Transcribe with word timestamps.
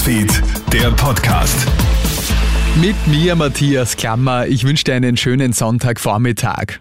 Newsfeed, 0.00 0.42
der 0.72 0.90
Podcast. 0.92 1.66
Mit 2.80 2.96
mir, 3.06 3.36
Matthias 3.36 3.98
Klammer. 3.98 4.46
Ich 4.46 4.64
wünsche 4.64 4.84
dir 4.84 4.94
einen 4.94 5.18
schönen 5.18 5.52
Sonntagvormittag. 5.52 6.80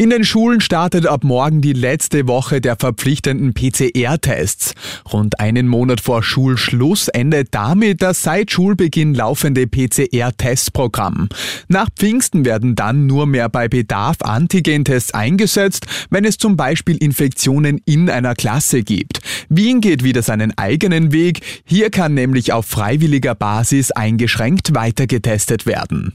In 0.00 0.08
den 0.08 0.24
Schulen 0.24 0.62
startet 0.62 1.04
ab 1.04 1.24
morgen 1.24 1.60
die 1.60 1.74
letzte 1.74 2.26
Woche 2.26 2.62
der 2.62 2.76
verpflichtenden 2.76 3.52
PCR-Tests. 3.52 4.72
Rund 5.12 5.38
einen 5.38 5.68
Monat 5.68 6.00
vor 6.00 6.22
Schulschluss 6.22 7.08
endet 7.08 7.48
damit 7.50 8.00
das 8.00 8.22
seit 8.22 8.50
Schulbeginn 8.50 9.12
laufende 9.12 9.66
PCR-Testprogramm. 9.66 11.28
Nach 11.68 11.90
Pfingsten 11.94 12.46
werden 12.46 12.76
dann 12.76 13.06
nur 13.06 13.26
mehr 13.26 13.50
bei 13.50 13.68
Bedarf 13.68 14.16
Antigentests 14.22 15.12
eingesetzt, 15.12 15.84
wenn 16.08 16.24
es 16.24 16.38
zum 16.38 16.56
Beispiel 16.56 16.96
Infektionen 16.96 17.82
in 17.84 18.08
einer 18.08 18.34
Klasse 18.34 18.82
gibt. 18.82 19.20
Wien 19.50 19.82
geht 19.82 20.02
wieder 20.02 20.22
seinen 20.22 20.56
eigenen 20.56 21.12
Weg. 21.12 21.42
Hier 21.66 21.90
kann 21.90 22.14
nämlich 22.14 22.54
auf 22.54 22.64
freiwilliger 22.64 23.34
Basis 23.34 23.90
eingeschränkt 23.90 24.74
weitergetestet 24.74 25.66
werden. 25.66 26.14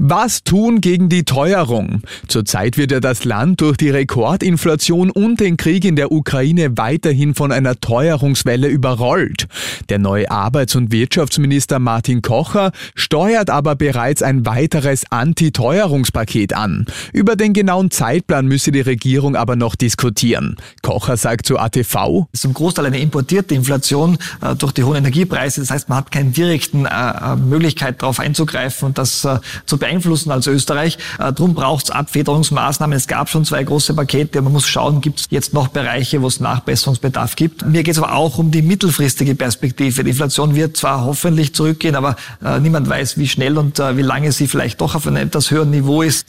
Was 0.00 0.44
tun 0.44 0.80
gegen 0.80 1.08
die 1.08 1.24
Teuerung? 1.24 2.02
Zurzeit 2.28 2.78
wird 2.78 2.92
ja 2.92 3.00
das 3.00 3.24
Land 3.24 3.60
durch 3.60 3.76
die 3.76 3.90
Rekordinflation 3.90 5.10
und 5.10 5.40
den 5.40 5.56
Krieg 5.56 5.84
in 5.84 5.96
der 5.96 6.12
Ukraine 6.12 6.78
weiterhin 6.78 7.34
von 7.34 7.50
einer 7.50 7.80
Teuerungswelle 7.80 8.68
überrollt. 8.68 9.48
Der 9.88 9.98
neue 9.98 10.30
Arbeits- 10.30 10.76
und 10.76 10.92
Wirtschaftsminister 10.92 11.80
Martin 11.80 12.22
Kocher 12.22 12.70
steuert 12.94 13.50
aber 13.50 13.74
bereits 13.74 14.22
ein 14.22 14.46
weiteres 14.46 15.02
Anti-Teuerungspaket 15.10 16.54
an. 16.54 16.86
Über 17.12 17.34
den 17.34 17.52
genauen 17.52 17.90
Zeitplan 17.90 18.46
müsse 18.46 18.70
die 18.70 18.82
Regierung 18.82 19.34
aber 19.34 19.56
noch 19.56 19.74
diskutieren. 19.74 20.54
Kocher 20.82 21.16
sagt 21.16 21.44
zu 21.44 21.58
ATV, 21.58 22.28
Es 22.32 22.38
ist 22.38 22.42
zum 22.42 22.54
Großteil 22.54 22.86
eine 22.86 23.00
importierte 23.00 23.56
Inflation 23.56 24.16
äh, 24.42 24.54
durch 24.54 24.70
die 24.70 24.84
hohen 24.84 24.98
Energiepreise. 24.98 25.60
Das 25.60 25.70
heißt, 25.70 25.88
man 25.88 25.98
hat 25.98 26.12
keine 26.12 26.30
direkten 26.30 26.86
äh, 26.86 26.88
äh 26.88 27.36
Möglichkeit 27.36 28.00
darauf 28.00 28.20
einzugreifen 28.20 28.86
und 28.86 28.98
das 28.98 29.24
äh, 29.24 29.40
zu 29.66 29.76
beeinflussen 29.88 30.30
als 30.30 30.46
Österreich. 30.46 30.98
Äh, 31.18 31.32
Darum 31.32 31.54
braucht 31.54 31.84
es 31.84 31.90
Abfederungsmaßnahmen. 31.90 32.96
Es 32.96 33.06
gab 33.06 33.28
schon 33.28 33.44
zwei 33.44 33.64
große 33.64 33.94
Pakete. 33.94 34.42
Man 34.42 34.52
muss 34.52 34.68
schauen, 34.68 35.00
gibt 35.00 35.20
es 35.20 35.26
jetzt 35.30 35.54
noch 35.54 35.68
Bereiche, 35.68 36.22
wo 36.22 36.26
es 36.26 36.40
Nachbesserungsbedarf 36.40 37.36
gibt. 37.36 37.66
Mir 37.66 37.82
geht 37.82 37.92
es 37.92 38.02
aber 38.02 38.14
auch 38.14 38.38
um 38.38 38.50
die 38.50 38.62
mittelfristige 38.62 39.34
Perspektive. 39.34 40.04
Die 40.04 40.10
Inflation 40.10 40.54
wird 40.54 40.76
zwar 40.76 41.04
hoffentlich 41.04 41.54
zurückgehen, 41.54 41.94
aber 41.94 42.16
äh, 42.44 42.60
niemand 42.60 42.88
weiß, 42.88 43.18
wie 43.18 43.28
schnell 43.28 43.56
und 43.58 43.78
äh, 43.78 43.96
wie 43.96 44.02
lange 44.02 44.32
sie 44.32 44.46
vielleicht 44.46 44.80
doch 44.80 44.94
auf 44.94 45.06
einem 45.06 45.16
etwas 45.16 45.50
höheren 45.50 45.70
Niveau 45.70 46.02
ist. 46.02 46.26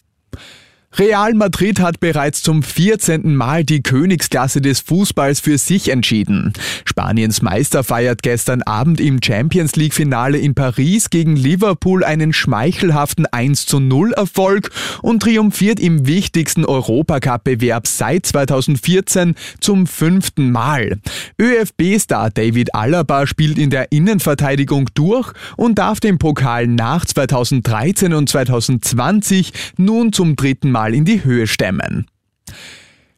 Real 0.97 1.35
Madrid 1.35 1.79
hat 1.79 1.99
bereits 1.99 2.41
zum 2.41 2.63
14. 2.63 3.35
Mal 3.35 3.63
die 3.63 3.83
Königsklasse 3.83 4.59
des 4.59 4.79
Fußballs 4.81 5.39
für 5.39 5.57
sich 5.57 5.89
entschieden. 5.89 6.51
Spaniens 6.83 7.43
Meister 7.43 7.83
feiert 7.83 8.23
gestern 8.23 8.63
Abend 8.63 8.99
im 8.99 9.21
Champions 9.23 9.75
League 9.75 9.93
Finale 9.93 10.39
in 10.39 10.55
Paris 10.55 11.11
gegen 11.11 11.35
Liverpool 11.35 12.03
einen 12.03 12.33
schmeichelhaften 12.33 13.27
1 13.27 13.67
zu 13.67 13.79
0 13.79 14.13
Erfolg 14.13 14.71
und 15.01 15.21
triumphiert 15.21 15.79
im 15.79 16.07
wichtigsten 16.07 16.65
Europacup-Bewerb 16.65 17.85
seit 17.85 18.25
2014 18.25 19.35
zum 19.59 19.85
fünften 19.85 20.51
Mal. 20.51 20.97
ÖFB-Star 21.39 22.31
David 22.31 22.73
Alaba 22.73 23.27
spielt 23.27 23.59
in 23.59 23.69
der 23.69 23.91
Innenverteidigung 23.91 24.89
durch 24.95 25.31
und 25.55 25.77
darf 25.77 25.99
den 25.99 26.17
Pokal 26.17 26.67
nach 26.67 27.05
2013 27.05 28.13
und 28.13 28.27
2020 28.27 29.53
nun 29.77 30.11
zum 30.11 30.35
dritten 30.35 30.71
Mal 30.71 30.78
Mal 30.79 30.95
in 30.95 31.03
die 31.03 31.25
Höhe 31.25 31.45
stemmen. 31.45 32.05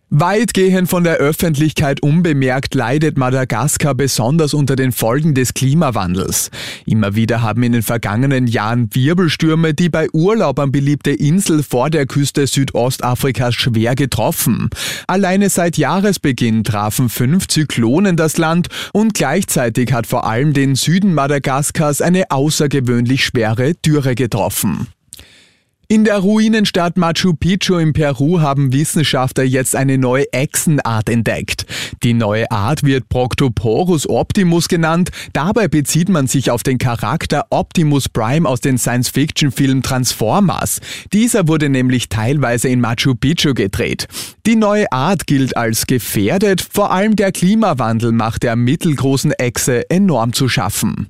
Weitgehend 0.09 0.89
von 0.89 1.03
der 1.03 1.17
Öffentlichkeit 1.17 2.01
unbemerkt 2.01 2.73
leidet 2.73 3.19
Madagaskar 3.19 3.93
besonders 3.93 4.55
unter 4.55 4.75
den 4.75 4.91
Folgen 4.91 5.35
des 5.35 5.53
Klimawandels. 5.53 6.49
Immer 6.87 7.13
wieder 7.13 7.43
haben 7.43 7.61
in 7.61 7.73
den 7.73 7.83
vergangenen 7.83 8.47
Jahren 8.47 8.89
Wirbelstürme 8.95 9.75
die 9.75 9.89
bei 9.89 10.09
Urlaubern 10.11 10.71
beliebte 10.71 11.11
Insel 11.11 11.61
vor 11.61 11.91
der 11.91 12.07
Küste 12.07 12.47
Südostafrikas 12.47 13.53
schwer 13.53 13.93
getroffen. 13.93 14.71
Alleine 15.05 15.51
seit 15.51 15.77
Jahresbeginn 15.77 16.63
trafen 16.63 17.09
fünf 17.09 17.47
Zyklonen 17.47 18.17
das 18.17 18.39
Land 18.39 18.69
und 18.91 19.13
gleichzeitig 19.13 19.93
hat 19.93 20.07
vor 20.07 20.25
allem 20.25 20.53
den 20.53 20.73
Süden 20.73 21.13
Madagaskars 21.13 22.01
eine 22.01 22.31
außergewöhnlich 22.31 23.23
schwere 23.23 23.75
Dürre 23.75 24.15
getroffen. 24.15 24.87
In 25.91 26.05
der 26.05 26.19
Ruinenstadt 26.19 26.95
Machu 26.95 27.33
Picchu 27.33 27.75
in 27.75 27.91
Peru 27.91 28.39
haben 28.39 28.71
Wissenschaftler 28.71 29.43
jetzt 29.43 29.75
eine 29.75 29.97
neue 29.97 30.23
Echsenart 30.31 31.09
entdeckt. 31.09 31.65
Die 32.01 32.13
neue 32.13 32.49
Art 32.49 32.83
wird 32.83 33.09
Proctoporus 33.09 34.07
optimus 34.07 34.69
genannt. 34.69 35.09
Dabei 35.33 35.67
bezieht 35.67 36.07
man 36.07 36.27
sich 36.27 36.49
auf 36.49 36.63
den 36.63 36.77
Charakter 36.77 37.45
Optimus 37.49 38.07
Prime 38.07 38.47
aus 38.47 38.61
dem 38.61 38.77
Science-Fiction-Film 38.77 39.83
Transformers. 39.83 40.79
Dieser 41.11 41.49
wurde 41.49 41.67
nämlich 41.67 42.07
teilweise 42.07 42.69
in 42.69 42.79
Machu 42.79 43.13
Picchu 43.13 43.53
gedreht. 43.53 44.07
Die 44.45 44.55
neue 44.55 44.89
Art 44.93 45.27
gilt 45.27 45.57
als 45.57 45.87
gefährdet, 45.87 46.65
vor 46.71 46.91
allem 46.91 47.17
der 47.17 47.33
Klimawandel 47.33 48.13
macht 48.13 48.43
der 48.43 48.55
mittelgroßen 48.55 49.33
Echse 49.33 49.89
enorm 49.89 50.31
zu 50.31 50.47
schaffen. 50.47 51.09